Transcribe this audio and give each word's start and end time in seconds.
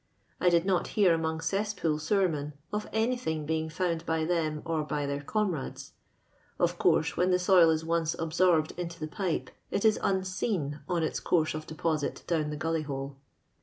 I 0.39 0.49
did 0.49 0.65
not 0.65 0.87
hear 0.97 1.13
among 1.13 1.41
eesspool 1.41 1.99
sewermen 1.99 2.53
of' 2.73 2.89
anything 2.91 3.45
being 3.45 3.69
found 3.69 4.03
by 4.03 4.25
them 4.25 4.63
or 4.65 4.83
by 4.83 5.05
their 5.05 5.21
comrades; 5.21 5.91
of 6.57 6.79
course, 6.79 7.15
when 7.15 7.29
the 7.29 7.37
soil 7.37 7.69
is 7.69 7.85
once 7.85 8.15
absorbed 8.17 8.71
into 8.79 8.99
the 8.99 9.07
pipe, 9.07 9.51
it 9.69 9.85
is 9.85 9.99
unseen 10.01 10.79
on 10.89 11.03
its 11.03 11.19
course 11.19 11.53
of 11.53 11.67
deposit 11.67 12.23
down 12.25 12.49
the 12.49 12.57
gnllyhole. 12.57 13.13